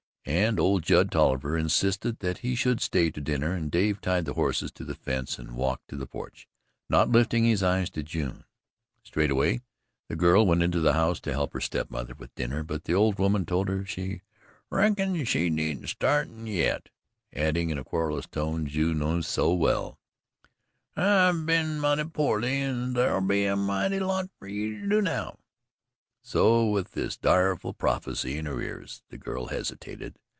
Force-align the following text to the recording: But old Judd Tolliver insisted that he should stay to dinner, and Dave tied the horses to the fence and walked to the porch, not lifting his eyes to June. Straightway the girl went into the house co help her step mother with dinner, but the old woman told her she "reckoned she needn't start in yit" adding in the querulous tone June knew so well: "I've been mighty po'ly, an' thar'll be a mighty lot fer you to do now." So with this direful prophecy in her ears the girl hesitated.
But 0.23 0.59
old 0.59 0.83
Judd 0.83 1.11
Tolliver 1.11 1.57
insisted 1.57 2.19
that 2.19 2.37
he 2.39 2.55
should 2.55 2.79
stay 2.79 3.09
to 3.09 3.19
dinner, 3.21 3.53
and 3.53 3.71
Dave 3.71 3.99
tied 4.01 4.25
the 4.25 4.33
horses 4.35 4.71
to 4.73 4.83
the 4.85 4.95
fence 4.95 5.39
and 5.39 5.53
walked 5.57 5.87
to 5.89 5.95
the 5.97 6.05
porch, 6.05 6.47
not 6.89 7.09
lifting 7.09 7.43
his 7.43 7.63
eyes 7.63 7.89
to 7.91 8.03
June. 8.03 8.43
Straightway 9.03 9.61
the 10.09 10.15
girl 10.15 10.45
went 10.45 10.61
into 10.61 10.79
the 10.79 10.93
house 10.93 11.19
co 11.19 11.31
help 11.31 11.53
her 11.53 11.59
step 11.61 11.89
mother 11.89 12.13
with 12.13 12.35
dinner, 12.35 12.63
but 12.63 12.83
the 12.85 12.93
old 12.93 13.17
woman 13.17 13.45
told 13.45 13.67
her 13.67 13.83
she 13.85 14.21
"reckoned 14.69 15.27
she 15.27 15.49
needn't 15.49 15.89
start 15.89 16.27
in 16.27 16.45
yit" 16.45 16.89
adding 17.33 17.69
in 17.71 17.77
the 17.77 17.83
querulous 17.83 18.27
tone 18.27 18.67
June 18.67 18.99
knew 18.99 19.21
so 19.23 19.51
well: 19.53 19.99
"I've 20.95 21.45
been 21.47 21.79
mighty 21.79 22.03
po'ly, 22.05 22.61
an' 22.61 22.93
thar'll 22.93 23.21
be 23.21 23.45
a 23.47 23.55
mighty 23.57 23.99
lot 23.99 24.29
fer 24.39 24.45
you 24.47 24.81
to 24.81 24.87
do 24.87 25.01
now." 25.01 25.39
So 26.23 26.69
with 26.69 26.91
this 26.91 27.17
direful 27.17 27.73
prophecy 27.73 28.37
in 28.37 28.45
her 28.45 28.61
ears 28.61 29.01
the 29.09 29.17
girl 29.17 29.47
hesitated. 29.47 30.17